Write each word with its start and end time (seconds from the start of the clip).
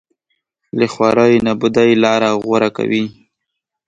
له 0.77 0.85
خوارۍ 0.93 1.33
نابودۍ 1.45 1.91
لاره 2.03 2.29
غوره 2.43 2.69
کوي 2.77 3.03